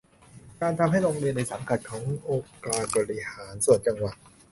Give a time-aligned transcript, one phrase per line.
[0.61, 4.15] การทำให้โรงเรียนในสังกัดขององค์การบริหารส่วนจังหวัด